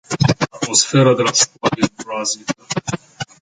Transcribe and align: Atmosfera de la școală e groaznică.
Atmosfera 0.55 1.13
de 1.13 1.21
la 1.23 1.31
școală 1.31 1.75
e 1.85 1.93
groaznică. 2.03 2.53